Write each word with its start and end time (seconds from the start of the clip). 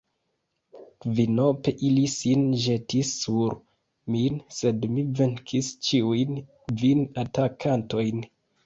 Kvinope 1.03 1.73
ili 1.89 2.05
sin 2.13 2.47
ĵetis 2.65 3.13
sur 3.19 3.53
min, 4.15 4.43
sed 4.63 4.91
mi 4.97 5.05
venkis 5.21 5.73
ĉiujn 5.91 6.45
kvin 6.73 7.09
atakantojn. 7.27 8.31